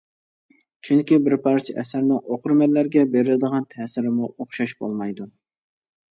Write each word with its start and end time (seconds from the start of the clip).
چۈنكى 0.87 1.17
بىر 1.25 1.33
پارچە 1.41 1.75
ئەسەرنىڭ 1.81 2.31
ئوقۇرمەنلەرگە 2.35 3.03
بېرىدىغان 3.15 3.67
تەسىرىمۇ 3.75 4.31
ئوخشاش 4.31 4.73
بولمايدۇ. 4.81 5.29